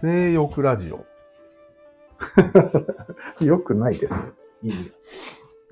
[0.00, 1.04] 性欲ラジオ。
[3.44, 4.20] よくないですよ。
[4.62, 4.92] 意味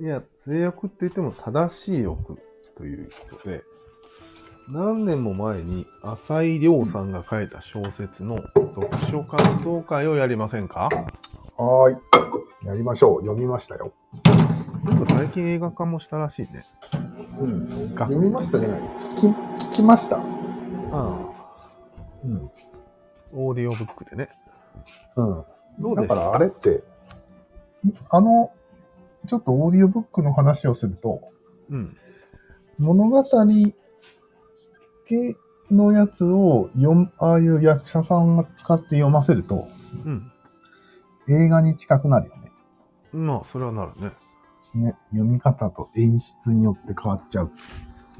[0.00, 2.36] いや、性欲って言っても正しい欲
[2.76, 3.64] ということで、
[4.68, 10.90] 何年も前に浅井亮さんが書いた小説の読書感想会をやりませんか？
[11.56, 11.64] が。
[11.64, 11.98] はーい。
[12.66, 13.20] やりましょう。
[13.22, 13.94] 読みましたよ。
[14.84, 16.64] なんか最近映画化もしたらしいね。
[17.40, 17.94] うん。
[17.94, 18.66] が読みましたね。
[19.16, 20.18] 聞き、聞きました。
[20.18, 20.22] あ
[20.92, 21.16] あ、
[22.24, 22.50] うん。
[23.32, 24.28] オーディオブックでね。
[25.16, 25.44] うん。
[25.80, 26.82] どうだからあれって、
[28.10, 28.52] あの、
[29.26, 31.20] ちょっとオーディオブックの話をすると、
[31.70, 31.96] うん。
[32.78, 33.74] 物語系
[35.70, 39.68] のやつを読む、ああいう役者さんが使って読ませると、
[40.04, 40.32] うん。
[41.28, 42.50] 映画に近くなるよね。
[43.12, 44.12] まあ、それはなるね。
[44.74, 47.50] ね、読み方と演出によって変わっちゃう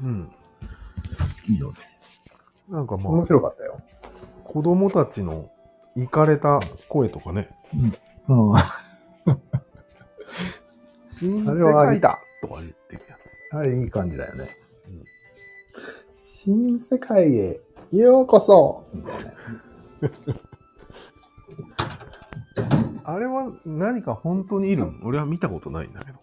[0.03, 0.31] うん。
[1.47, 2.21] 以上です。
[2.67, 3.68] なんかま面あ、白かったよ。
[4.51, 5.51] 子供たちの
[5.95, 7.55] イかれた声とかね。
[8.27, 8.53] うん。
[11.11, 13.55] 新世あれは界だとか言ってるやつ。
[13.55, 14.57] あれいい感じだよね。
[14.87, 15.03] うん
[16.15, 17.59] 新世界へ
[17.91, 19.33] ようこそみたいなや
[20.09, 20.35] つね。
[23.03, 24.93] あれは何か本当にいるの？
[25.03, 26.17] 俺は見たことないんだけど。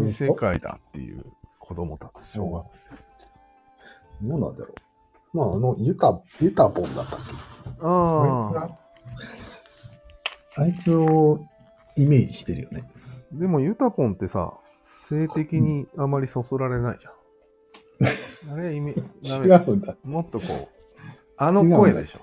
[0.00, 1.24] 新世界だっていう
[1.60, 2.80] 子供たち、小学生。
[4.28, 4.74] どうなんだろう。
[5.36, 7.34] まあ、あの、ユタ、ユタボンだったっけ？
[7.34, 8.54] あいつ。
[8.54, 8.78] が、
[10.56, 11.38] あいつを
[11.96, 12.88] イメージしてるよね。
[13.32, 17.12] でもユタポンってさ、性的にあまりそそられないじゃん。
[18.58, 19.02] あれ意味、違
[19.66, 19.96] うんだ。
[20.04, 20.68] もっとこう、
[21.36, 22.20] あの声でしょ。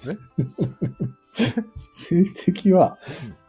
[1.92, 2.98] 性的は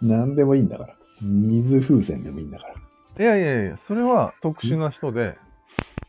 [0.02, 0.96] 何でもいいんだから。
[1.22, 2.74] 水風船でもいいんだから。
[3.20, 5.38] いやいやいや、それは特殊な人で、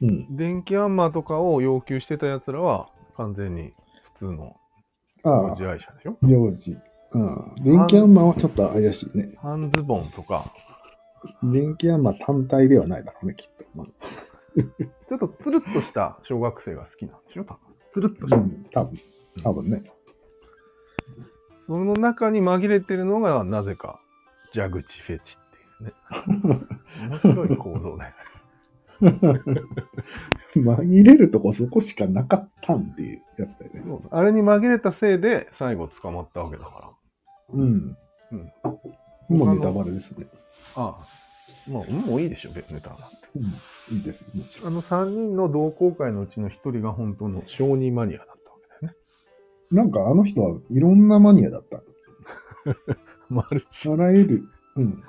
[0.02, 0.36] うん。
[0.36, 3.72] 電気アンマーとかを要求してた奴らは完全に
[4.14, 4.56] 普通の
[5.24, 6.16] ああ自、愛者でしょ？
[6.26, 6.76] 幼児。
[7.12, 7.64] うん。
[7.64, 9.34] 電気アンマーはちょっと怪しいね。
[9.40, 10.44] 半ズボンとか、
[11.42, 13.64] 電気アンマー単体ではないだろうね、きっと。
[13.74, 13.86] まあ
[14.58, 17.44] ちょっとつるっとした小学生が好きなんでしょ？
[17.44, 17.58] 多分。
[17.94, 18.36] つるっとした。
[18.36, 18.98] うん、多分、
[19.44, 19.84] 多分ね。
[21.68, 24.00] その中に紛れてるのが、なぜか、
[24.52, 26.58] 蛇口フェチっていうね。
[27.08, 28.14] 面白い構造だよね。
[30.54, 33.80] 紛れるとこそこしかなかったんっていうやつだよね。
[33.80, 36.90] そうあれに紛れたせいで、最後捕まったわけだから。
[37.54, 37.96] うん。
[38.32, 38.52] うん
[39.28, 40.26] もうネタバレですね。
[40.76, 41.70] ああ。
[41.70, 43.04] もう、もういいでしょ、別ネタなんて。
[43.90, 43.96] うん。
[43.96, 44.28] いいですよ。
[44.34, 48.96] もちろんあの3人の同好会のうちの1人が本当の小児マニアだったわけだよね。
[49.70, 51.82] なんかあの人はいろんなマニアだった。
[53.30, 54.44] マルチ、あらゆる、
[54.76, 55.02] うん。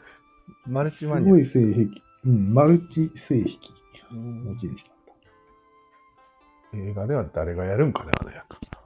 [0.68, 1.32] マルチすマニア。
[1.32, 1.88] ごい性癖。
[2.26, 2.54] うん。
[2.54, 3.83] マルチ性癖うん
[4.16, 4.94] 持ち主だっ
[6.76, 8.58] 映画では誰がやるんかね、あの役。
[8.66, 8.80] た。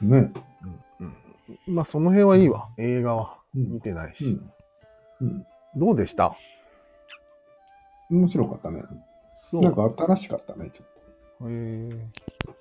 [0.00, 0.32] ね。
[1.00, 1.14] うん
[1.66, 2.68] うん、まあ、その辺はいいわ。
[2.76, 4.40] 映画はうん見てないし。
[5.20, 5.28] うん。
[5.28, 5.46] うん。
[5.76, 6.36] どうでした？
[8.10, 8.82] 面白かったね。
[9.50, 9.62] そう。
[9.62, 10.84] なんか新しかったね、ちょ
[11.46, 11.90] っへえ
[12.44, 12.52] と。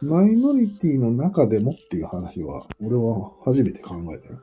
[0.00, 4.40] マイノリティの中でもっていう話は、俺は初めて考えたよ。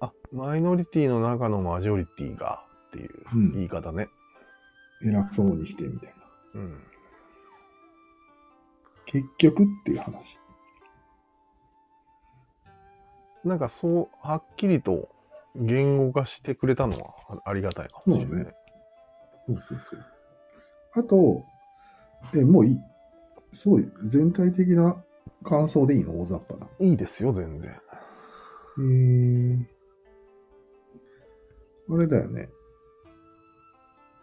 [0.00, 4.08] あ、マイノリティの中のマジョリティがっていううん言い方ね。
[5.02, 6.17] 偉そうにしてみたいな。
[6.54, 6.82] うん。
[9.06, 10.38] 結局っていう話。
[13.44, 15.08] なんかそう、はっきりと
[15.54, 17.14] 言語化してくれたのは
[17.44, 18.44] あありがたいかもしれない。
[18.44, 18.54] そうね
[19.46, 20.04] そうそうそう。
[20.94, 21.44] あと、
[22.34, 22.78] え、もういい。
[23.54, 25.02] すごい、全体的な
[25.42, 26.20] 感想でいいの？
[26.20, 26.68] 大雑把な。
[26.80, 27.70] いいですよ、全然。
[27.70, 29.64] へー。
[31.90, 32.50] あれだよね。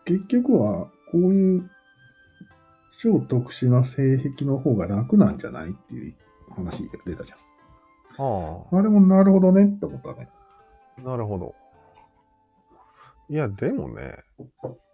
[0.06, 1.72] 結局は、こういう
[2.98, 6.16] 超特殊な性癖の方が楽なんじゃないっていう
[6.50, 7.36] 話が出たじゃ
[8.18, 8.78] あん。
[8.78, 10.30] あれもなるほどねって思ったね。
[11.00, 11.54] あ、なるほど。
[13.30, 14.24] いや、でもね、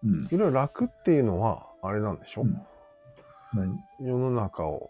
[0.04, 0.28] うん。
[0.32, 2.62] いろいろ楽っていうのは、あれなんでしょ、うん
[3.54, 3.78] 何？
[4.00, 4.90] 世の中を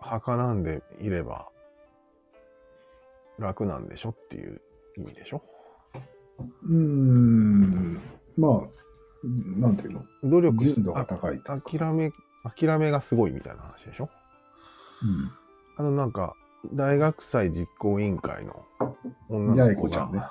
[0.00, 1.48] 儚んでいれば
[3.38, 4.60] 楽なんでしょっていう
[4.98, 5.42] 意味でしょ？
[6.64, 7.94] うーん。
[8.36, 8.68] まあ、
[9.58, 10.04] なんていうの？
[10.24, 11.62] 努力純度が高い諦
[11.94, 12.12] め、
[12.44, 14.08] 諦めがすごいみたいな話でしょ？
[15.02, 15.32] うん。
[15.76, 16.34] あのなんか、
[16.72, 18.64] 大学祭実行委員会の
[19.28, 20.22] 女八重の子が、子ちゃんね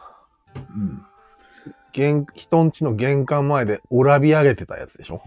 [0.56, 1.06] うん。
[1.94, 5.22] 玄人んちの玄関前でおらび上げてたやつでしょ？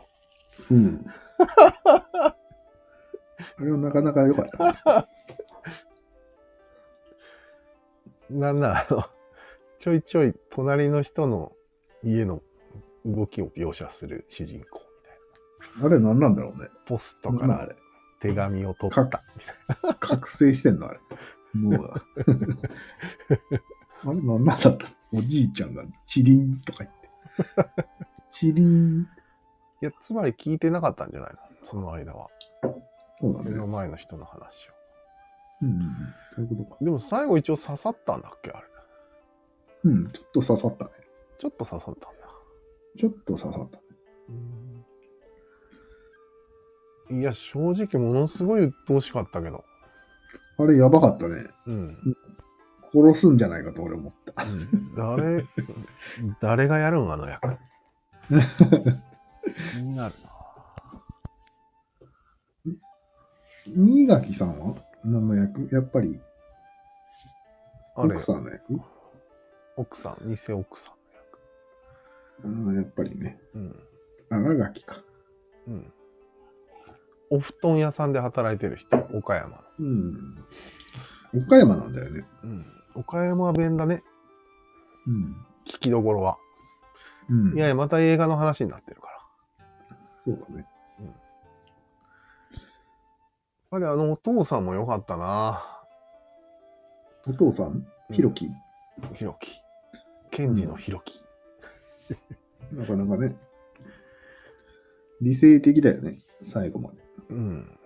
[0.70, 1.06] うん。
[1.38, 2.36] あ
[3.58, 4.46] れはなかなか良かっ
[4.84, 5.08] た。
[8.30, 9.04] なんなら、あの、
[9.78, 11.52] ちょいちょい隣の人の
[12.04, 12.42] 家の
[13.04, 14.82] 動きを描写する主人公。
[15.82, 16.68] あれ何なんだろうね。
[16.86, 17.76] ポストからあれ。
[18.20, 21.00] 手紙を取ったみたい覚醒してんのあれ。
[21.54, 21.92] もう、
[24.04, 24.86] あれ、なんなんだった？
[25.12, 27.08] おじいちゃんが、チリンとか言って。
[28.30, 29.00] チリン。
[29.02, 29.06] い
[29.80, 31.38] や、つまり聞いてなかったんじゃないの？
[31.66, 32.28] その間は。
[33.20, 33.50] そうだね。
[33.50, 34.72] 目の前の人の話を。
[35.62, 35.84] うんうんうん。
[36.34, 36.84] そういうことか。
[36.84, 38.50] でも最後一応刺さったんだっけ？
[38.50, 38.66] あれ。
[39.84, 40.90] うん、ちょっと刺さったね。
[41.38, 42.28] ちょっと刺さったんだ。
[42.98, 43.82] ちょっと刺さったね。
[47.10, 49.64] いや、正直ものすごい鬱陶しかったけど。
[50.58, 51.46] あれ、やばかったね。
[51.66, 51.96] うん。
[52.92, 54.44] 殺すんじゃないかと俺思った。
[54.96, 55.44] 誰、
[56.40, 57.56] 誰がやるんあの役？
[59.72, 60.30] 気になるな。
[63.66, 64.76] 新垣さんは？
[65.04, 65.68] 何の役？
[65.74, 66.20] やっぱり、
[67.96, 68.14] あれ？
[68.14, 68.80] 奥、さんの役？
[69.76, 70.92] 奥さん、偽奥さ
[72.44, 73.40] うん、やっぱりね。
[73.54, 73.58] ん。
[73.58, 73.76] うん。
[74.28, 75.02] 新垣か。
[75.66, 75.92] うん。
[77.30, 79.56] お布団屋さんで働いてる人、岡山の。
[79.78, 80.38] うん。
[81.46, 82.26] 岡山なんだよね。
[82.42, 82.66] うん。
[82.94, 84.02] 岡山弁だね、
[85.06, 85.36] うん。
[85.66, 86.36] 聞きどころは。
[87.28, 87.56] うん。
[87.56, 89.96] いやいや、また映画の話になってるから。
[90.26, 90.66] そうだね。
[93.72, 95.64] やっぱりあのお父さんも良かったな
[97.28, 97.86] お父さん？
[98.10, 98.48] ひろき、
[99.14, 99.60] ひろき。
[100.32, 101.22] 検事のひろき。
[102.72, 103.36] なかなかね、
[105.20, 106.18] 理性的だよね。
[106.42, 106.98] 最後まで。
[107.30, 107.78] うん。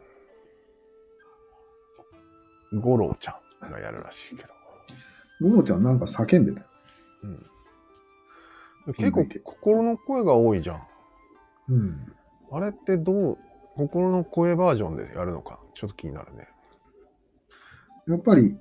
[2.80, 4.48] 五郎ちゃんがやるらしいけど。
[5.40, 6.66] ゴロちゃんなんか叫んでたよ。
[7.22, 7.46] うん。
[8.94, 10.82] 結構心の声が多いじゃん。
[11.68, 12.12] うん。
[12.52, 13.38] あれってどう、
[13.76, 16.48] 心の声バージョンでやるのか、ちょっと気になるね。
[18.06, 18.60] やっぱり、うん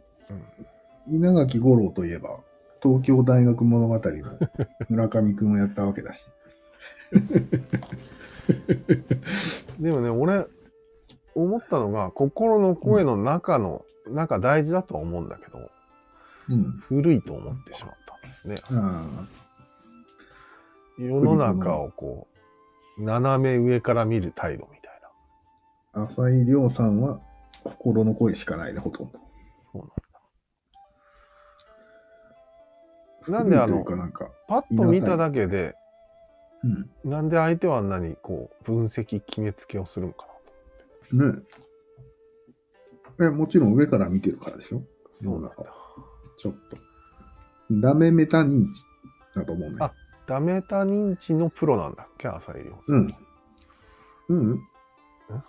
[1.08, 2.40] 稲垣吾郎といえば、
[2.82, 4.02] 東京大学物語の
[4.90, 6.28] 村上くんをやったわけだし。
[9.80, 10.46] でもね、俺、
[11.36, 15.70] 思ったのが、心の声の中の、中大事だとは思うんだけど、
[16.50, 16.64] うん。
[16.88, 18.56] 古いと思ってしまったんですね。
[18.78, 19.26] あ
[21.00, 22.28] 世の中をこ
[22.98, 25.02] う、斜め上から見る態度みたい
[25.94, 26.02] な。
[26.02, 27.20] あ、浅井亮さんは
[27.64, 29.20] 心の声しかないね、ほとんど。
[29.72, 29.94] そうなんだ。
[33.40, 33.84] なんであの
[34.48, 35.76] パッと見ただけで、
[36.64, 36.68] う
[37.08, 37.10] ん。
[37.10, 40.33] なんで相手はあんなにこう、分析、決めつけをするのかなと。
[41.14, 41.44] ね
[43.20, 43.26] え。
[43.26, 44.82] え、もちろん上から見てるからでしょ？
[45.22, 45.56] そうなんだ。
[46.38, 46.78] ちょっと。
[47.72, 48.84] ダメメタ認知
[49.36, 49.78] だと思うね。
[49.80, 49.94] あ
[50.26, 52.96] ダメタ認知のプロなんだっけ、浅井亮さん。
[52.96, 53.16] うん。
[54.30, 54.60] うんうん。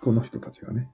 [0.01, 0.89] この人たちがね。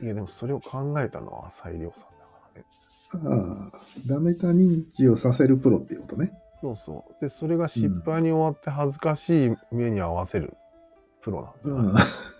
[0.00, 3.70] いや、でもそれを考えたのは浅井亮さんだからね。
[3.70, 6.32] ああ、ダメタ認知をさせるプロっていうことね。
[6.60, 7.24] そうそう。
[7.24, 10.56] で、それが失敗に終わって恥ずかしい目に合わせる
[11.22, 12.37] プロなんだから、うん。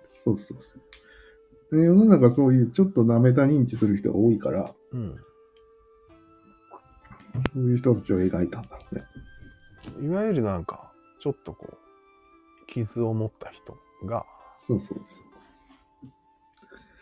[0.00, 1.76] そうそうそう。
[1.76, 5.16] で世の中そういうちょっとダメタ認知する人が多いから、うん。
[7.52, 9.04] そういう人たちを描いたんだろうね。
[10.00, 11.76] いわゆるなんか、ちょっとこう、
[12.66, 13.76] 傷を持った人
[14.06, 14.26] が、
[14.58, 15.22] そうそうそ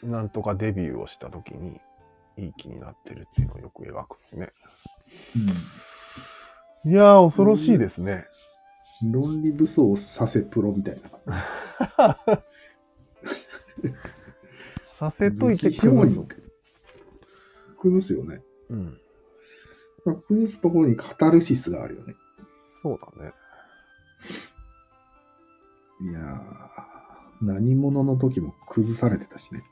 [0.06, 0.08] う。
[0.08, 1.80] なんとかデビューをした時に、
[2.38, 4.50] いい気になってるっていうのをよく描くんですね。
[6.86, 8.12] いやー、恐ろしいですね。
[8.12, 8.24] うん、
[9.04, 11.00] 論理武装させプロみたい
[12.06, 12.18] な。
[14.94, 16.26] させといて崩す。
[17.80, 18.42] 崩すよね。
[18.68, 18.98] うん。
[20.04, 22.14] まあ崩すところにカタルシスがあるよね。
[22.82, 23.32] そうだね。
[26.02, 26.42] いやー、
[27.42, 29.62] 何者の時も崩されてたしね。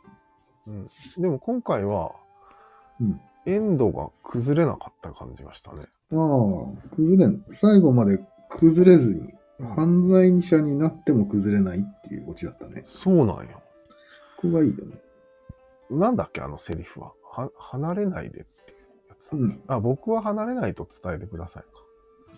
[0.66, 0.88] うん。
[1.18, 2.12] でも今回は、
[3.00, 3.20] うん。
[3.46, 5.86] エンドが崩れなかった感じがしたね。
[6.12, 7.44] ああ、崩れん。
[7.52, 9.34] 最後まで崩れずに、
[9.74, 12.84] 犯罪者になっても崩れないっていうオチだったね。
[12.86, 13.62] そうなんよ。
[14.36, 15.00] ここがいいよね。
[15.90, 17.12] なんだっけ、あのセリフは。
[17.24, 18.74] は離れないでって
[19.08, 19.62] やつうん。
[19.66, 21.68] あ、僕は離れないと伝えてくださいか。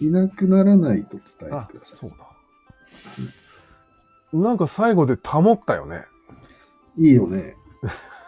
[0.01, 1.99] いなくならないと伝えてあください。
[1.99, 2.31] そうだ。
[4.33, 6.05] なんか最後で保ったよね。
[6.97, 7.57] いいよね。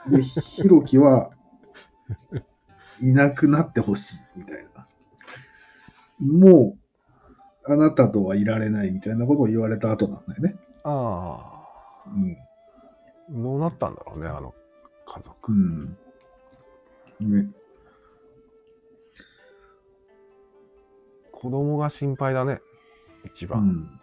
[0.08, 1.30] で、ひろきは、
[3.00, 4.86] いなくなってほしい、みたいな。
[6.20, 6.81] もう、
[7.64, 10.57] あなたとはいられないみたいなことを言われた後なんだよね。
[10.85, 10.90] あ
[12.07, 12.33] うん。
[12.33, 12.38] あ、
[13.31, 14.52] どうなったんだろうね、あの
[15.07, 15.52] 家族。
[15.52, 15.97] うん。
[17.21, 17.49] ね。
[21.31, 22.61] 子供が心配だね、
[23.25, 23.61] 一う番。
[23.66, 24.00] ん。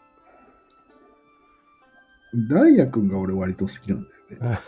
[2.50, 4.60] ダイヤ君が俺割と好きなんだよね。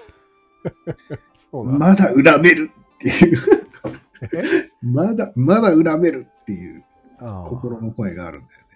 [1.51, 1.71] そうだ。
[1.73, 3.39] まだ恨めるっていう。
[4.33, 4.69] え？
[4.81, 6.83] まだ、まだ恨めるっていう
[7.19, 8.70] ああ心の声があるんだよね。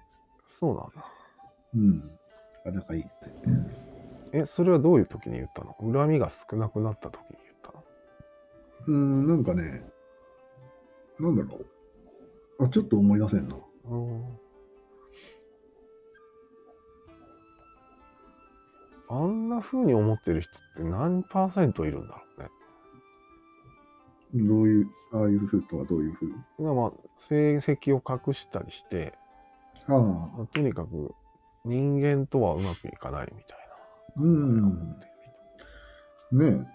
[0.59, 1.05] そうなんだ。
[1.75, 1.99] うん。
[1.99, 2.07] な
[2.63, 3.11] かなかいいよね。
[4.31, 5.75] え、それはどういう時に言ったの？
[5.79, 7.83] 恨みが少なくなった時に言ったの？
[8.87, 9.85] うーん、なんかね、
[11.19, 11.57] なんだろ
[12.59, 12.65] う。
[12.65, 13.55] あ、ちょっと思い出せんな。
[19.07, 22.49] あんな風に思ってる人って何パーセントいるんだろうね？
[24.47, 26.27] どういう、ああいう風とはどういう風？
[26.63, 26.91] まあ、
[27.29, 29.13] 成績を隠したりして、
[29.87, 31.13] ああ、まあとにかく
[31.63, 33.57] 人間とはうまくいかないみたい
[34.17, 34.97] うん。
[36.31, 36.45] な。
[36.45, 36.65] ね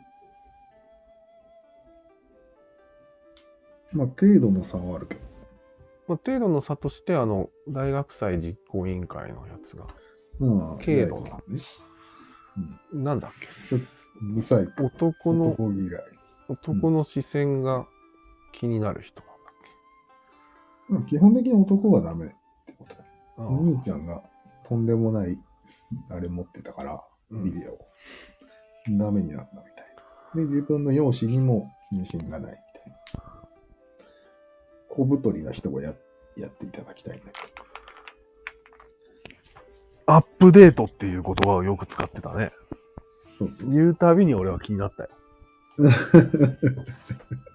[3.92, 3.96] え。
[3.96, 5.20] まあ、程度の差はあるけど。
[6.08, 9.86] まあ、程度の差として、あの、大学祭実行委員会のやつが、
[10.38, 11.60] まあ、軽度だね。
[12.92, 13.46] なんだっけ？
[13.68, 13.86] ちょっと、
[14.34, 14.84] ブサイク。
[14.84, 16.02] 男の、男嫌い。
[16.48, 17.86] 男の視線が
[18.52, 19.34] 気になる人なんだ
[20.96, 22.34] っまあ、基本的に男がダメ
[23.46, 24.22] お兄ちゃんが
[24.68, 25.38] とんでもない、
[26.10, 27.86] あれ持ってたから、うんビデオを。
[28.88, 29.86] ダメになったみたい
[30.34, 30.42] な。
[30.42, 32.98] で、自分の容姿にも自信がないみたいな。
[34.88, 35.94] 小太りな人がや
[36.36, 37.38] やっていただきたいんだけ
[40.06, 42.52] アップデートっていう言葉をよく使ってたね。
[42.60, 42.74] ど。
[43.38, 43.80] そうそうそう。
[43.80, 45.10] 言うたびに俺は気になったよ。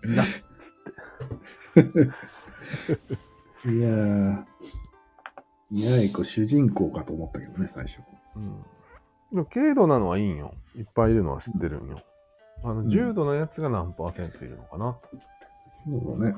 [0.06, 0.24] な
[3.66, 4.46] いやー、
[5.72, 8.02] いやいこ主人公かと思ったけどね、最初。
[8.36, 8.62] うん。
[9.32, 10.54] でも軽度なのはいいんよ。
[10.76, 12.02] いっぱいいるのは知ってるんよ。
[12.64, 14.98] あの、ん重度のやつが何パーセントいるのかな。
[15.84, 16.36] そうだね。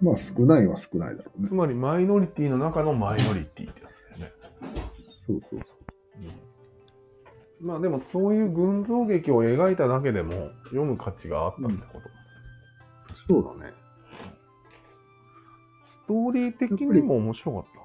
[0.00, 1.54] まあ少ないは少ないだろうねつ。
[1.54, 4.32] まりマイノリティの中のマイノリティってやつだよね。
[4.76, 5.80] そうそうそう。
[7.60, 13.14] まあでもそういう群像劇を描いただけでも読む価値があったってこと。
[13.14, 13.74] そうだね。
[16.10, 17.84] ストーリー的にも面白かったっ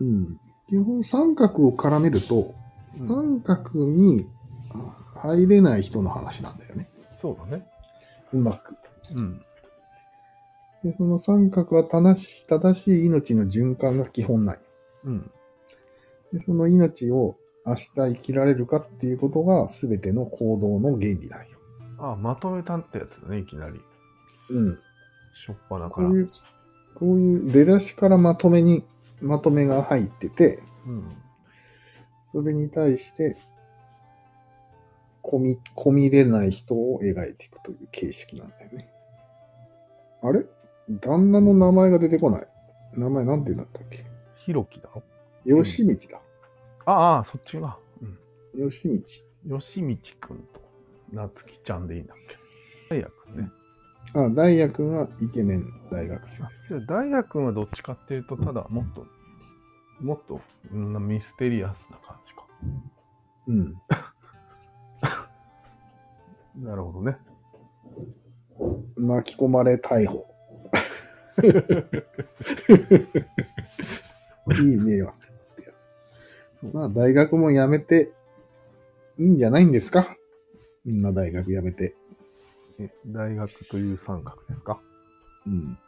[0.00, 0.40] うん。
[0.68, 2.54] 基本三角を絡めると、
[2.92, 4.26] 三角に
[5.16, 6.90] 入れない人の話なんだよね。
[6.94, 7.66] けそうだね。
[8.34, 8.76] うまく。
[9.14, 9.40] うん。
[10.84, 14.58] で、その三角は正し正しい命の循環が基本ない。
[15.04, 15.30] うん。
[16.34, 21.58] で、その命を明日生きられるかっていうことが全ての行動の原理なんよ。
[21.98, 23.80] あ、まとめたってやつだね、いきなり。
[24.50, 24.78] うん。
[25.46, 26.08] しょっぱなから。
[26.08, 26.30] こういう、
[26.94, 28.84] こういう出だしからまとめに、
[29.20, 31.16] まとめが入ってて、うん。
[32.32, 33.36] それに対して、
[35.22, 38.88] 込み、込み入れない人を描いていくという形式なんだよね。
[40.22, 40.46] あれ？
[41.00, 42.48] 旦那の名前が出てこない。
[42.94, 44.04] 名前なんて言うんだったっけ？
[44.36, 45.02] ひろきだろ？
[45.62, 46.20] 吉道だ。
[46.84, 47.76] ああ、そっちが。
[48.54, 48.70] うん。
[48.70, 49.60] 吉道。
[49.60, 50.60] 吉道くんと、
[51.12, 52.16] なつきちゃんでいいんだっ
[52.88, 53.02] け？
[53.02, 53.50] くんね。
[54.14, 56.68] あ、ダイヤ君はイケメン大学生です。
[56.68, 59.06] じゃあダイヤくんはどっちかっていうと、ただもっと、
[60.00, 60.40] もっと、
[60.72, 62.46] うんミステリアスな感じか。
[63.48, 63.74] うん。
[66.64, 67.16] なるほどね。
[68.96, 70.26] 巻き込まれ逮捕。
[74.60, 76.74] いい迷惑ってやつ。
[76.74, 78.12] まあ、大学も辞めて
[79.18, 80.14] いいんじゃないんですか？
[80.84, 81.94] みんな大学辞めて。
[82.84, 84.80] え大学という三角ですか？
[85.46, 85.78] うん。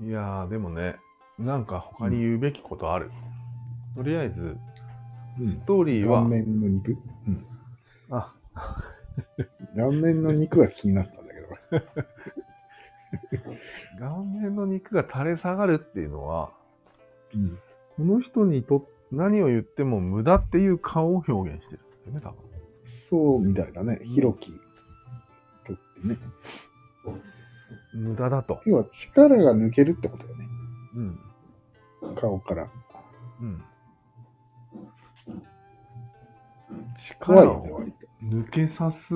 [0.00, 0.96] いやー、でもね、
[1.38, 3.10] なんか他に言うべきことある？
[3.96, 4.56] とりあえず、
[5.40, 5.56] うんス。
[5.66, 6.20] トーリーは？
[6.20, 6.96] 顔、面の肉？
[7.26, 7.46] うん。
[8.10, 8.34] あ、
[9.76, 11.84] 顔面の肉が気になったんだけど、俺
[13.98, 16.50] 顔面の肉が垂れ下がるっていうのは、
[17.34, 17.58] うん。
[17.96, 22.38] この人にと何を言っても無駄っていう顔を表現してるんだよね、多分。
[22.82, 24.00] そうみたいだね。
[24.04, 24.52] ひろき
[25.66, 26.18] とってね。
[27.92, 28.60] 無駄だと。
[28.66, 30.48] 要は力が抜けるってことよね。
[30.94, 32.14] うん。
[32.14, 32.68] 顔から。
[33.40, 33.62] うん。
[37.20, 37.66] 力を。
[38.22, 39.08] 抜けさす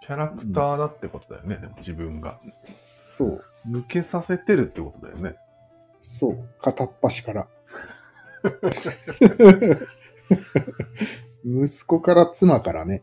[0.00, 2.40] キャラクターだってことだよね、でも自分が。
[2.64, 3.44] そう。
[3.68, 5.36] 抜けさせてるってことだよね。
[6.02, 6.48] そう。
[6.60, 7.46] 片っ端から。
[11.44, 13.02] 息子から妻からね。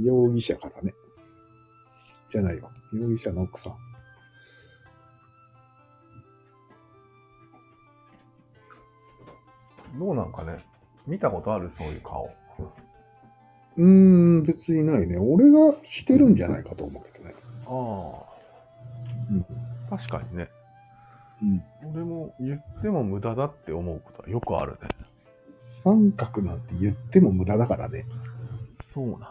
[0.00, 0.94] 容疑者からね。
[2.30, 2.70] じゃないよ。
[2.92, 3.76] 容疑者の奥さん。
[9.98, 10.64] どうなんかね？
[11.06, 11.70] 見たことある？
[11.78, 12.30] そういう顔。
[13.76, 15.18] うーん、別にないね。
[15.18, 17.34] 俺がしてるんじゃないかと思うけどね。
[17.66, 18.22] あ
[19.30, 19.44] うん。
[19.90, 19.96] あ。
[19.96, 20.48] 確かにね。
[21.42, 21.62] うん。
[21.94, 24.78] 俺も言っても無駄だって思うことはよくあるね。
[25.58, 28.06] 三角なんて言っても無駄だからね。
[28.92, 29.26] そうなんよ。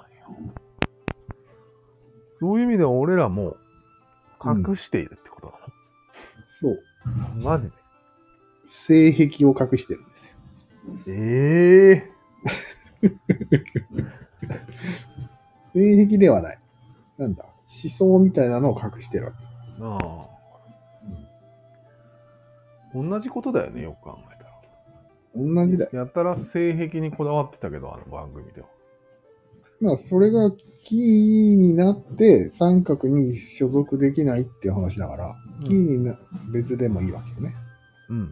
[2.39, 3.55] そういう意味では俺らも
[4.43, 5.53] 隠しているってことだ
[6.45, 6.83] そう。
[7.05, 7.11] な。
[7.51, 7.75] マジで。
[8.65, 10.33] 性癖を隠してるんですよ。
[11.07, 12.11] ええ
[15.73, 16.59] 性癖ではない。
[17.17, 17.53] なんだ、思
[17.89, 19.37] 想みたいなのを隠してるわけ。
[19.81, 19.97] あ
[20.29, 20.32] あ。
[22.93, 24.53] 同じことだよね、よく考えたら。
[25.35, 25.91] 同じだよ。
[25.93, 28.67] やたら性癖にこだわってたけど、あの番組では。
[29.81, 30.51] まあ、それが
[30.85, 35.35] キーになって三角に所属できないっていう話だから、
[35.65, 36.17] キーにな
[36.53, 37.55] 別でもいいわけよね。
[38.09, 38.31] うん。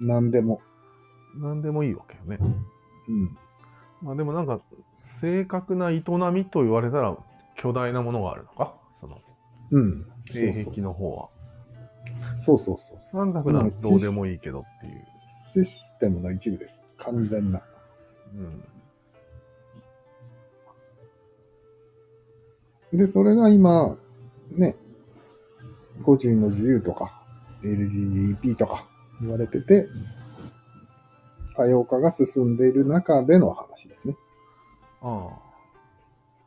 [0.00, 0.60] 何でも。
[1.36, 2.38] なんでもいいわけよね。
[3.08, 3.36] うん。
[4.02, 4.60] まあでもなんか、
[5.20, 7.16] 正確な営みと言われたら、
[7.56, 8.74] 巨大なものがあるのか？
[9.00, 9.18] その、
[9.70, 10.06] うん。
[10.24, 11.28] 性癖の方は。
[11.28, 11.39] そうそうそう。
[13.10, 15.04] 三角ならどうでもいいけどっていう。
[15.52, 16.82] システムの一部です。
[16.98, 17.60] 完全な。
[22.92, 22.98] うん。
[22.98, 23.96] で、それが今、
[24.52, 24.76] ね、
[26.04, 27.22] 個人の自由とか、
[27.62, 28.86] LGBT とか
[29.20, 29.88] 言われてて、
[31.56, 34.16] 多様化が進んでいる中での話だよね。
[35.02, 35.28] あ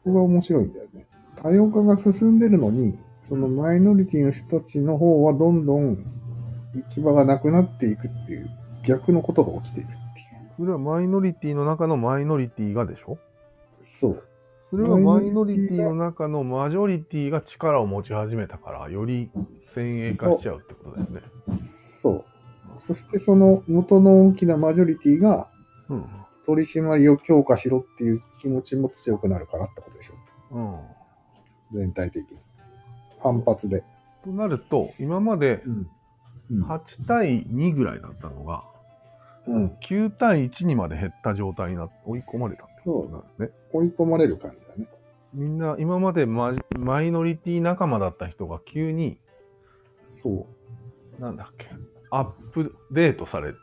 [0.03, 1.05] そこが面白いんだよね。
[1.41, 5.97] 多様化が進んでるのに、そのマイノリティの人たちの方はどんどん
[6.75, 8.49] 行き場がなくなっていくっていう
[8.85, 9.97] 逆のことが起きているっていう。
[10.51, 10.53] あ。
[10.57, 13.17] それはマイノリティの中のマイノリティがでしょ？
[13.79, 14.23] そう。
[14.69, 21.21] それはマイノリティの中のマジョリティが力を持ち始めたから、より先鋭化しちゃうってことだよね。
[21.57, 22.25] そう。
[22.79, 25.47] そしてその元の大きなマジョリティが
[25.89, 26.05] うん。
[26.45, 30.13] 取り締まりを強化しろっていう気持ちも強くなるからってことでしょ。
[30.51, 30.77] うん。
[31.71, 32.37] 全体的に。
[33.23, 33.83] 反発で。
[34.23, 35.87] となると、今までうん。
[36.51, 36.63] うん。
[36.65, 38.63] 8対2ぐらいだったのが、
[39.47, 43.49] うん、9対1にまで減った状態になって追い込まれたってことなんですね。
[43.71, 44.87] 追い込まれる感じだね。
[45.33, 49.17] みんな今までママイノリティ仲間だった人が急に、
[49.99, 50.47] そ
[51.19, 51.21] う。
[51.21, 51.67] なんだっけ、
[52.11, 53.57] アップデートされる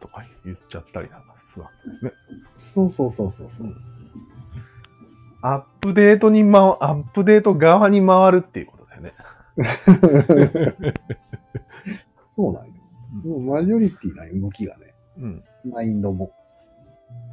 [0.00, 2.12] とか言っちゃったりなんかするわけですね。
[2.56, 3.74] そうそうそうそうそう。
[5.42, 8.81] アップデートに、ま、アップデート側に回るっていうこと。
[12.34, 12.72] そうなんよ。
[13.24, 15.44] もうマジョリティな動きがね、うん。
[15.64, 16.32] マインドも。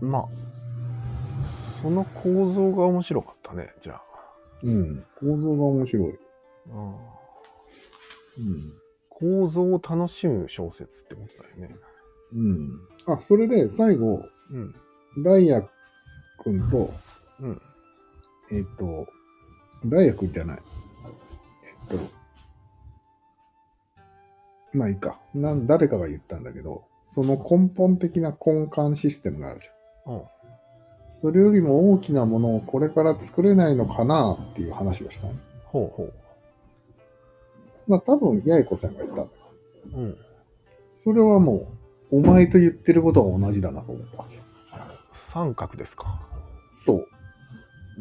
[0.02, 0.26] まあ、
[1.82, 4.02] その構造が面白かったね、じゃあ。
[4.64, 5.06] うん。
[5.20, 6.10] 構造が面白い。
[6.10, 6.16] う
[8.42, 8.74] ん。
[9.10, 11.76] 構造を楽しむ小説ってことだよね。
[12.34, 12.82] うん。
[13.06, 14.76] あ、それで最後、うん。
[15.24, 15.64] ダイヤ
[16.44, 16.94] 君と、
[17.40, 17.62] うん。
[18.52, 19.08] えっ、と、
[19.86, 20.60] ダイヤ君じゃない。
[21.90, 21.98] と、
[24.74, 25.20] まあいいか。
[25.34, 30.16] なん、誰かが言ったんだけど、その根本的な根幹システムがあるじゃん。
[30.16, 30.24] うん。
[31.22, 35.34] それよりも大きなものをこれから作れないのかなっていう話をしたの。
[35.66, 36.10] ほうほ
[37.88, 39.30] まあ多分、八重子さんが言ったんだよ。
[39.96, 39.98] う。
[40.00, 40.18] うん。
[41.04, 41.68] それはも
[42.12, 44.40] う、お前と言ってることが同じだなと思ったわけ。
[45.32, 46.20] 三角ですか？
[46.72, 47.08] そう。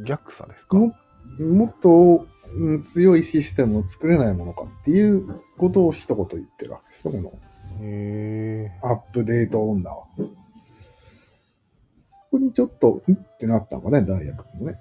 [0.07, 0.77] 逆さですか？
[0.77, 0.94] も
[1.38, 7.32] もっと、うん強いシステムを作れないものかっていうことを一言言ってるわけですよ、この
[7.80, 10.06] へアップデート女は。
[10.16, 10.28] こ
[12.32, 14.78] こにちょっと、んってなったのかね、大学もね。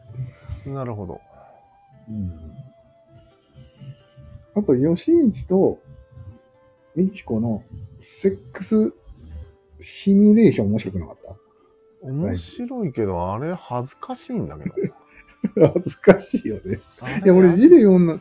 [0.65, 0.69] え。
[0.69, 1.21] なるほど。
[2.10, 2.32] うん。
[4.56, 5.13] あと、吉
[5.47, 5.80] 道と
[6.95, 7.63] 美智子の
[7.99, 8.93] セックス
[9.80, 11.17] シミュレーション面白くなかっ
[12.01, 14.75] 面白いけど、あれ恥ずかしいんだけど。
[15.56, 16.80] た 恥ずかしいよね。
[17.23, 18.19] いや、俺、ジレ読んだ、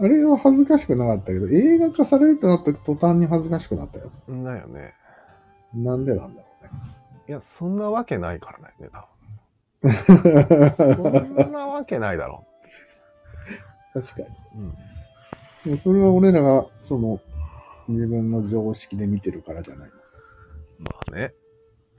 [0.00, 4.10] あれは恥ずかしくなかったけど、映画化されるとなった途端に恥ずかしくなったよ。
[4.28, 4.94] だよね。
[5.74, 6.48] なんでなんだろ
[7.28, 8.90] いや、そんなわけないからね。
[9.84, 12.44] そんなわけないだろ
[13.92, 14.26] 確かに。
[14.26, 14.30] う。
[14.56, 14.74] うん。
[15.64, 17.20] でもそれは俺らが、その、
[17.88, 19.90] 自分の常識で見てるからじゃない。
[20.78, 21.34] まあね。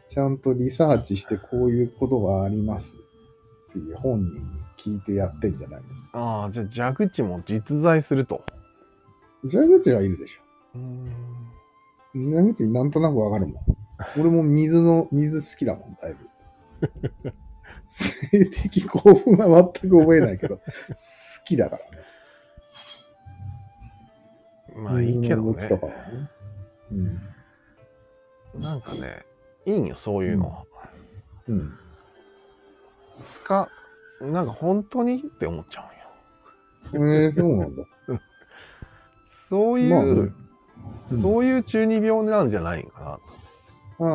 [0.10, 2.98] ちゃんとリサーチしてこういうことがあります
[3.80, 4.42] っていう本人に
[4.78, 5.82] 聞いてやってんじゃない
[6.14, 8.44] ああ、じゃあ蛇口も実在すると。
[9.44, 10.42] の蛇口はいるでしょ。
[10.76, 12.32] うん。
[12.32, 13.64] 蛇口なんとなくわかるもん。
[14.20, 17.32] 俺も水の、水好きだもん、だいぶ。
[17.88, 20.64] 性的興奮は全く覚えないけど、好
[21.46, 22.04] きだからね。
[24.76, 25.80] まあいいけどねね。
[28.56, 28.62] うん。
[28.62, 29.26] なんかね、
[29.66, 30.66] いいんよ、そういうのは。
[31.48, 31.74] うん。
[33.26, 33.70] すか、
[34.22, 35.90] なんか本当にって思っちゃ
[36.92, 37.10] うんよ。
[37.24, 37.84] えー、そうなんだ。
[39.50, 43.20] そういう、まあねうんそういう中二病なんじゃないんか
[44.00, 44.08] ああ、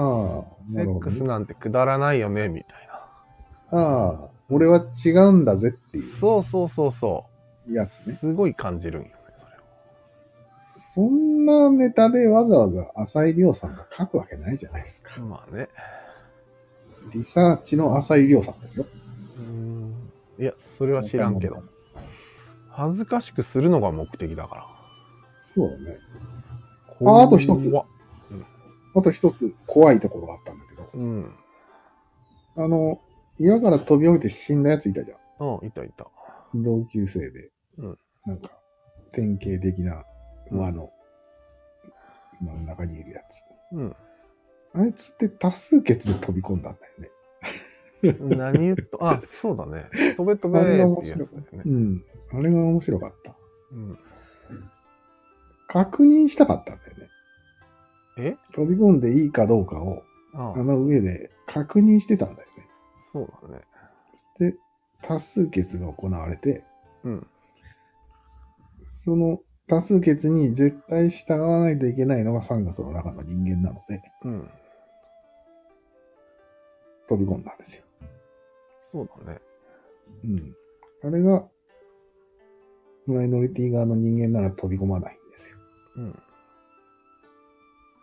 [0.71, 0.75] な。
[0.75, 2.89] セックスなんてくだらないよね、みたい
[3.73, 3.79] な。
[3.81, 7.27] ああ、俺は違うんだぜっていそうそうそうそ
[7.69, 8.11] うやつう。
[8.11, 8.17] ね。
[8.17, 9.61] すごい感じるんよね、それを。
[10.77, 15.21] そんなネタでわざわざ浅井亮さんが書くわけないじゃないですか。
[15.21, 15.69] まあね。
[17.13, 18.87] リサーチの浅井亮さんですよ。
[19.39, 19.95] うーん。
[20.39, 21.63] いや、それは知らんけど。
[22.71, 24.67] 恥ずかしくするのが目的だから。
[25.45, 25.99] そうだね。
[27.07, 27.73] ああと一つ
[28.97, 31.35] あと一つ怖いところがあったんだけど、うん。
[32.57, 33.01] あの、
[33.39, 35.59] 岩から飛び降りて死んだやついたじゃん。
[35.59, 36.07] うん、いたいた。
[36.55, 37.51] 同級生で。
[37.79, 38.51] うんなんか、
[39.13, 40.03] 典型的な
[40.51, 40.91] 輪の
[42.41, 43.43] 真ん中にいるやつ。
[43.73, 43.97] うん。
[44.75, 48.37] あいつって多数決で飛び込んだんだよね。
[48.37, 49.87] 何言っと、あ、そうだね。
[50.17, 51.63] 飛べ飛べーっていうやつだよね。
[51.65, 52.05] うん。
[52.33, 53.35] あれが面白かった。
[53.73, 53.99] うん。
[55.69, 57.09] 確認したかったんだよね。
[58.19, 58.37] え？
[58.53, 60.03] 飛び込んでいいかどうかを、
[60.35, 62.67] ああの上で確認してたんだよね。
[63.13, 63.65] そうだね。
[64.39, 64.57] で、
[65.03, 66.63] 多数決が行われて、
[67.05, 67.27] うん。
[68.85, 74.51] その多数決に絶対従わないといけないのが三角の中の人間なので、うん。
[77.09, 77.85] 飛び込んだんですよ。
[78.91, 79.41] そうだね。
[80.25, 80.57] うん。
[81.03, 81.45] あれが、
[83.07, 85.57] マイノリティ側の人間なら飛び込まないんですよ。
[85.97, 86.23] うん。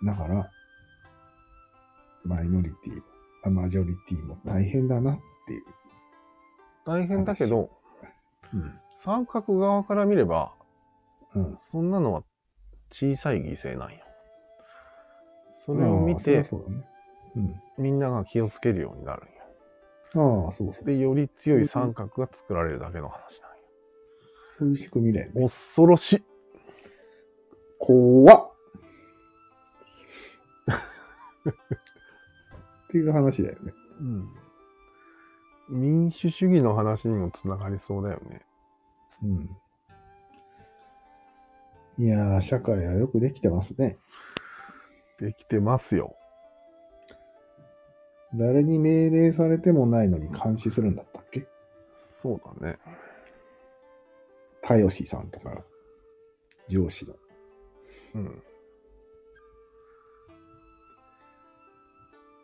[0.05, 0.49] だから、
[2.23, 3.01] マイノリティも、
[3.43, 5.63] あマジョリティも大変だなっていう。
[6.85, 7.69] 大変だけど、
[8.53, 8.73] うん。
[8.99, 10.53] 三角側から見れば、
[11.33, 11.57] うん。
[11.71, 12.23] そんなのは
[12.91, 13.97] 小さい犠牲なんよ。
[15.65, 16.85] それを見てゃ、そうだね。
[17.35, 17.61] うん。
[17.81, 20.45] みんなが気をつけるようになるんよ。
[20.45, 23.63] ああ、そうそうで、より強い三角が作られるだけの話なんよ。
[24.57, 25.41] そういう仕組みだよね。
[25.41, 26.23] 恐ろしい。
[27.79, 28.51] 怖っ
[32.91, 33.73] っていう話だよね。
[34.01, 34.29] うん。
[35.69, 38.41] 民主主義の話にもつながりそうだよね。
[39.23, 39.49] うん。
[41.97, 43.97] いやー、社会はよくできてますね。
[45.21, 46.15] できてますよ。
[48.33, 51.47] 誰に命令されてもないのに監視するんだったっけ？
[52.21, 52.77] そうだね。
[54.61, 55.63] 田吉さんとか、
[56.67, 57.15] 上司の。
[58.15, 58.43] うん。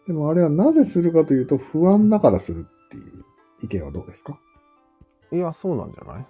[0.08, 3.26] でもあれはなぜするかというと不安だからするっていう
[3.64, 4.40] 意見はどうですか？
[5.32, 6.26] いや、そうなんじゃない？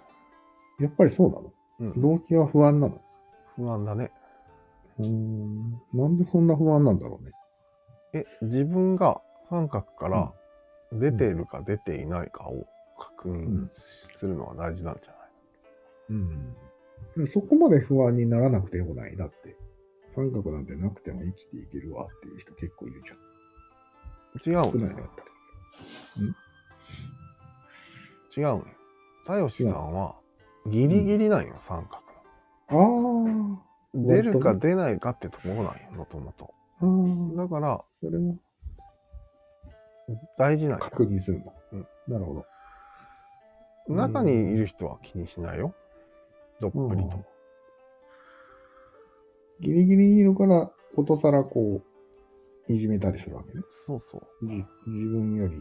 [0.82, 1.52] やっぱりそうなの？
[1.80, 2.00] うん。
[2.00, 3.00] 動機は不安なの？
[3.56, 4.10] 不安だね。
[4.98, 5.72] うーん。
[5.94, 7.32] なんでそんな不安なんだろうね。
[8.14, 10.32] え、自分が三角から
[10.92, 12.66] 出ているか出ていないかを
[12.98, 13.68] 確認
[14.18, 15.18] するのは大事なんじゃない、
[16.10, 17.26] うん。
[17.26, 19.16] そこまで不安にならなくてよくない。
[19.16, 19.56] だって、
[20.14, 23.18] 三角なんてなくても生きていけるわっていう人結構いるじゃん。
[24.46, 25.08] 違う少ないね、のよやっ。
[25.16, 25.22] ぱ
[28.40, 28.64] 違うのよ。
[29.26, 30.14] 田吉さんは
[30.66, 32.02] ギリギリなんよ、三角
[32.70, 32.76] り。
[32.76, 33.62] あの。
[33.94, 36.54] 出るか出ないかってところなんよ、もともと。
[36.80, 36.86] あ。
[36.86, 37.48] ああ。
[37.48, 38.38] だから、それも
[40.36, 40.78] 大事なんよ。
[40.80, 41.52] 確認するんだ。
[41.72, 42.46] うんなるほど。
[43.94, 45.74] 中にいる人は気にしないよ。
[46.60, 47.24] どっぷりと。
[49.60, 51.82] ギリギリいるから、ことさらこ
[52.68, 53.62] う、いじめたりするわけね。
[53.86, 54.46] そうそう。
[54.46, 55.56] じ自分より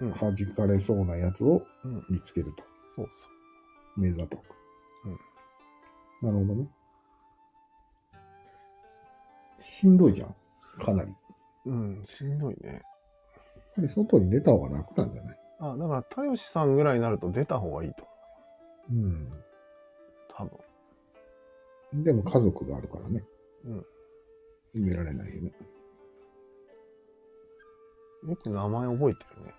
[0.00, 2.04] うん弾かれそうなやつをうん。
[2.08, 2.64] 見つけると。
[2.94, 3.08] そう
[3.96, 4.56] 目ざとく。
[6.22, 6.68] なるほどね。
[9.58, 10.34] しんどいじゃん。
[10.78, 11.14] かなり。
[11.66, 11.70] う。
[11.70, 12.82] うん、しんどいね。
[13.76, 15.38] ぱり外に出た方が楽なんじゃない？
[15.58, 18.04] あ、だから、田吉さんぐらいになると出た方がいいと
[18.90, 19.10] 思うん。
[19.12, 19.44] う。
[20.34, 20.44] 多
[21.92, 22.04] 分。
[22.04, 23.22] でも家族があるからね。
[23.64, 23.78] うん。
[24.74, 25.52] 埋められないよね。
[28.28, 29.54] よく名前覚えてるね。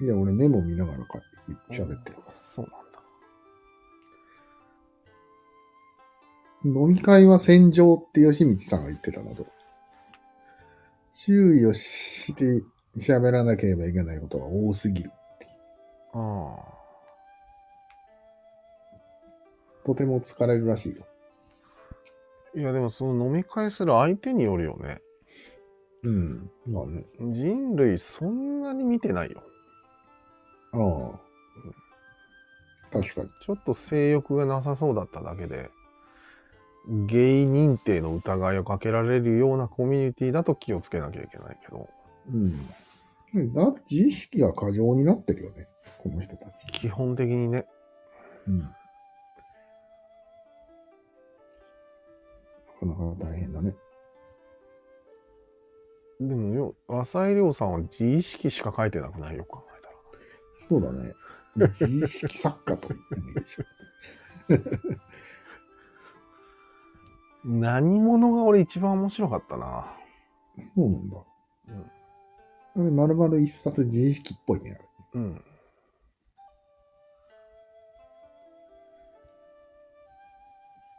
[0.00, 1.18] いや、俺メモ見ながらか
[1.70, 2.32] 喋ってるから。
[2.54, 2.66] そう
[6.64, 6.80] なんだ。
[6.80, 9.46] 飲み会は戦場って吉光さんが言ってたのと。
[11.12, 12.62] 注意をして
[12.96, 15.10] 喋らなければいけないことが多すぎる。
[16.14, 16.56] あ
[19.84, 21.04] とても疲れるらしいよ。
[22.54, 22.58] あ。
[22.58, 25.00] いや、でもその飲み会する相手によるよね。
[26.04, 26.50] うん。
[26.66, 27.04] まあね。
[27.20, 29.42] 人類そんなに見てないよ。
[30.72, 31.20] ああ。
[32.92, 33.28] 確かに。
[33.44, 35.70] ちょっと性欲がなさそうだっただけで、
[36.88, 41.88] ゲイ認定の疑いをかけられるようなコミュニティだと気をつけなきゃいけないけど、
[42.32, 42.66] うん。
[43.54, 45.68] だ自意識が過剰になってるよね。
[45.98, 46.66] この人たち。
[46.72, 47.66] 基本的にね、
[48.48, 48.58] うん。
[48.58, 48.66] な
[52.80, 53.74] かなか大変だね。
[56.20, 59.36] でもよ、浅井亮さんは自意識しか書いてなくない？
[59.36, 59.94] よ、考えたら。
[60.58, 61.14] そうだね。
[61.56, 63.64] 自意識作家と言ってもいいでしょ。
[67.44, 69.96] 何者が俺一番面白かったな。
[70.74, 71.16] そうなんだ。
[72.76, 74.78] あれ、まるまる一冊自意識っぽいね。
[74.78, 75.44] あれうん。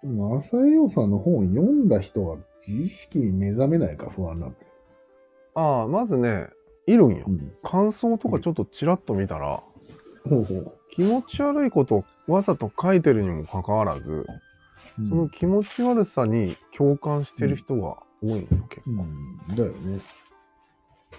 [0.04, 4.66] でも、浅井亮さんの本読んだ人は自意識に目覚めないか不安なんだよ。
[5.56, 6.48] ああ、まずね、
[6.88, 7.32] いるんよう。
[7.32, 7.54] ん。
[7.64, 9.64] 感想とかちょっとちらっと見たら、
[10.30, 10.74] ほうほう。
[10.96, 14.26] 気持ち悪いことをわざと書いてるにもかかわらず、
[14.98, 18.92] その気持ち悪さに共感してる人が多いんよ、結構。
[18.92, 20.00] うん、だよね。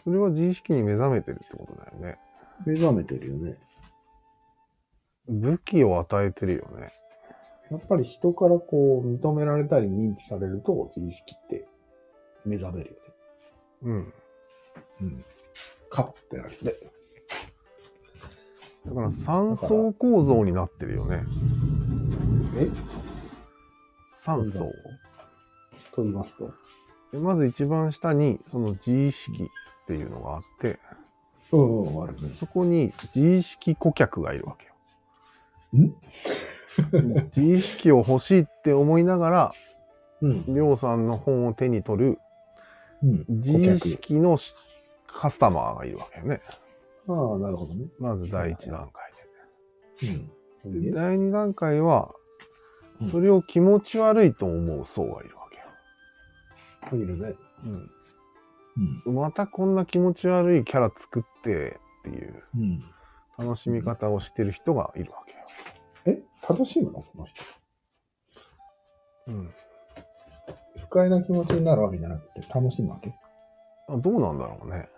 [0.05, 2.19] それは自意識に目覚めてるってことだよね。
[2.67, 3.57] 目覚めてるよね。
[5.29, 6.93] 武器を与えてるよね。
[7.71, 11.67] やっぱり人からこう認められたり認知されると自意識って
[12.45, 13.01] 目覚めるよね。
[13.83, 14.13] うん。
[15.01, 15.25] うん。
[15.89, 16.73] カッてなるよね。
[18.87, 21.25] だから三層構造になってるよね。
[22.57, 22.69] え？
[24.25, 24.61] 三層？
[25.93, 26.53] と言いますと。
[27.13, 30.79] でまず一番下にその自意識っていうのがあって、
[31.53, 32.29] うんうん、あるね。
[32.41, 34.73] そこに自意識顧客がいるわけよ。
[35.85, 35.95] ん？
[37.37, 39.53] 自意識を欲しいって思いながら、
[40.23, 40.45] うん。
[40.47, 42.19] りょうさんの本を手に取る
[43.03, 43.25] うん。
[43.29, 44.39] 自意識の
[45.07, 46.41] カスタマーがいるわけよね。
[47.07, 47.87] ああ、なるほどね。
[47.99, 49.13] まず第一段階
[50.65, 50.73] うん。
[50.73, 50.91] で。
[50.91, 52.15] で第二段階は
[53.01, 57.03] うん、それを気持ち悪いと思う層がいるわけよ。
[57.03, 57.35] いるね。
[59.07, 59.15] うん。
[59.15, 62.85] またこんな気持ち悪いキャラ作ってっていううん。
[63.37, 66.19] 楽しみ方をしてる人がいるわけよ。
[66.19, 66.23] え？
[66.49, 67.03] 楽しむの？
[67.03, 67.43] その人。
[69.29, 69.55] うん。
[70.79, 73.13] 不快な気持ちになるわけじゃなくて楽しむわけ？
[73.89, 74.89] あどうなんだろうね。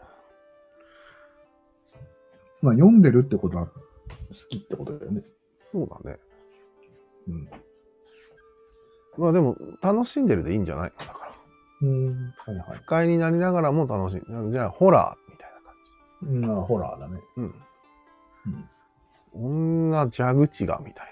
[2.61, 3.73] まあ読んでるってことは好
[4.51, 5.23] きってことだよね。
[5.73, 6.19] そうだね。
[7.29, 7.49] うん。
[9.19, 10.93] まあでも、楽しんでるでいいんじゃない？
[10.99, 11.33] のだから。
[11.83, 12.35] うん。
[12.37, 12.87] はいはい不。
[12.87, 14.23] 快になりながらも楽しい。
[14.53, 17.21] じゃあ、ホラーみたいな感うん、あホラーだね。
[17.37, 17.43] じ。
[17.43, 17.55] うん。
[19.37, 19.91] うん。
[19.91, 21.07] 女蛇口がみたい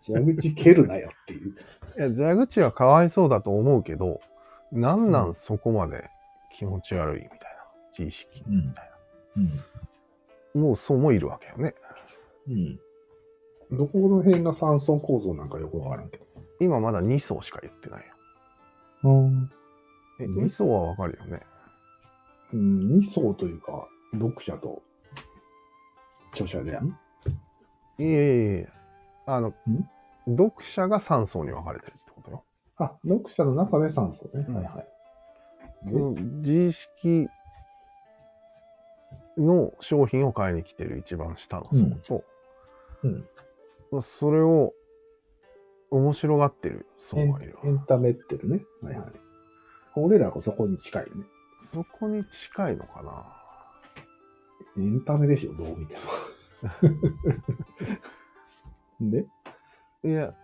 [0.00, 1.54] 蛇口蹴るなよっていう。
[1.98, 2.06] な。
[2.06, 4.20] いや、蛇口はかわいそうだと思うけど、
[4.70, 6.08] なんなんそこまで
[6.56, 7.46] 気持ち悪いみたいな。
[7.98, 8.90] 自意識うんみたい
[9.36, 9.56] うん。
[10.54, 10.62] な。
[10.68, 11.74] もうそうもいるわけよね。
[12.48, 12.78] うん。
[13.70, 16.26] どこの辺が三層構造なんかよくわからんけど。
[16.60, 18.06] 今まだ2層しか言ってないよ。
[19.04, 19.50] うん。
[20.20, 21.40] え、うん2層はわかるよね。
[22.52, 24.82] うん、二層というか、読者と
[26.32, 26.88] 著者でやん。
[26.88, 26.92] い
[27.98, 28.68] えいえいえ。
[29.26, 29.54] あの、
[30.26, 32.44] 読者が3層に分かれてるってことよ。
[32.76, 34.44] あ、読者の中で三層ね。
[34.48, 34.86] うんはいはい。
[35.84, 37.28] 自意識
[39.36, 41.70] の商品を買いに来てる一番下の層
[42.06, 42.24] と、
[43.04, 43.12] うん。
[43.12, 43.45] まあ
[44.18, 44.72] それを
[45.90, 48.64] 面白がってる層エンがいるわエンタメってるね。
[48.82, 49.12] はいはい。
[49.94, 51.24] 俺らがそこに近いよね。
[51.72, 53.24] そこに近いのかな
[54.78, 56.00] エンタメでしょ、どう見ても。
[59.10, 59.26] で？
[60.04, 60.34] いや、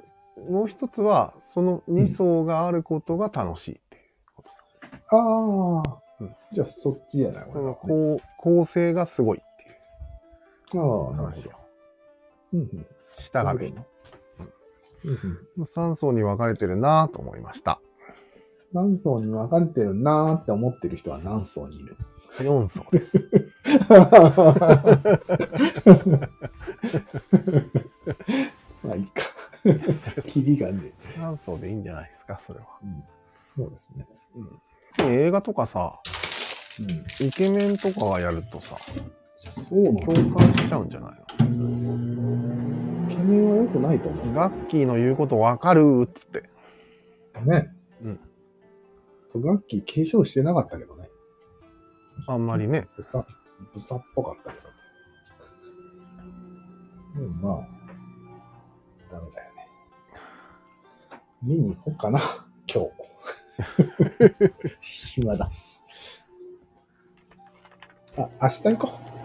[0.48, 4.02] もう一つは、その2層があることが楽しいっていう
[4.36, 5.16] こと。
[5.16, 9.40] ああ、うんじゃあそっちじゃない、ね構構成がすごいっ
[10.70, 11.50] ていうああ、なるほど。
[12.54, 12.86] うんうん
[13.18, 13.76] 下がる人。
[15.04, 15.10] うん
[15.58, 17.80] うん3層に分かれてるなぁと思いました。
[18.72, 21.96] 何層に分かれてるなーって思ってる人は何層にいる
[22.38, 23.12] ？4層です。
[28.82, 29.22] まあいいか。
[30.26, 30.92] キリがね。
[31.16, 32.66] 3層でいいんじゃないですか、それは。
[32.82, 33.04] うん、
[33.54, 34.06] そうですね。
[34.34, 34.40] う
[35.04, 36.00] ん、映画とかさ、
[36.80, 36.84] う
[37.24, 37.26] ん。
[37.26, 38.76] イケメンとかがやるとさ、
[39.68, 40.00] 共
[40.36, 41.12] 感しちゃうんじゃない
[43.22, 46.44] は良くないと思のガッキーの言うことわかるっつって。
[47.44, 47.48] う。
[47.48, 47.70] ね。
[48.02, 48.20] うん。
[49.36, 51.08] ガッキー化粧してなかったけどね。
[52.26, 52.88] あんまりね。
[52.96, 53.26] ブサ、
[53.74, 54.72] ブサっぽかったけど。
[57.14, 57.68] でもまあ、
[59.12, 59.68] ダメだよね。
[61.42, 62.20] 見に行こうかな、
[62.72, 62.90] 今日。
[64.80, 65.82] 暇だし。
[68.16, 69.21] あ、明日行こう。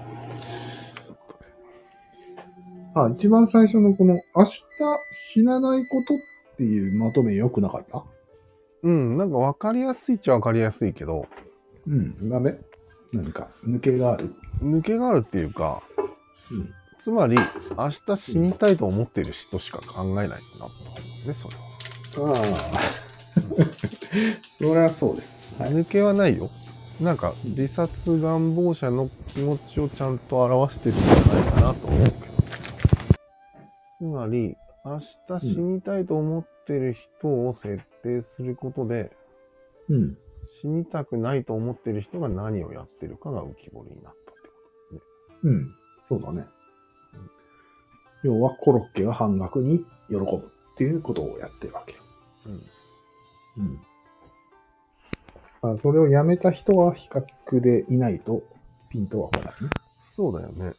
[3.05, 4.61] あ、一番最初のこの、明日
[5.11, 6.17] 死なないことっ
[6.57, 8.03] ていうまとめ良くなかった？
[8.83, 11.27] うん、なんかわかりやすいっちゃわかりやすいけど、
[11.87, 12.57] うん、ダメ？
[13.13, 14.33] 何か抜けがある？
[14.61, 15.81] 抜けがあるっていうか、
[16.51, 16.73] うん。
[17.03, 17.37] つまり、
[17.77, 20.71] 明日死にたいと思ってる人しか考えないんだなと思
[21.23, 21.55] うね、それ
[22.23, 22.33] は。
[22.33, 22.43] ああ。
[24.43, 25.55] そりゃそうです。
[25.57, 25.71] はい。
[25.71, 26.49] 抜けはないよ。
[26.99, 32.26] なんか、自殺願望者の気持ちをちゃんと表してるんじゃないかなと思うけど。
[34.17, 34.99] つまり、明
[35.37, 39.11] 日死にたいと思ってる人を設定することで、
[39.89, 40.17] うん。
[40.59, 45.71] 死にたくないと思ってる人が何をやってるかが浮き彫りになったってこうん。
[46.09, 46.45] そうだね。
[48.23, 51.99] 要はコロッケが半額に喜ぶっていうことをやってるわけよ。
[52.43, 52.49] と。
[52.49, 53.75] うん。
[55.67, 55.75] うん。
[55.75, 58.41] あそれをやめた人は比較でいないと
[58.89, 59.51] ピンとは来ないね。
[60.15, 60.73] そうだよね。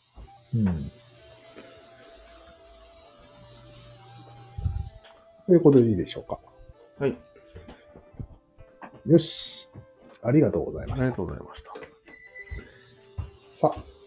[0.54, 0.90] うん。
[5.48, 6.38] ということでいいでしょうか。
[6.98, 7.16] はい。
[9.06, 9.70] よし。
[10.22, 11.16] ありがとうございましたありが。
[11.16, 11.72] とうございました。
[13.46, 13.97] さあ、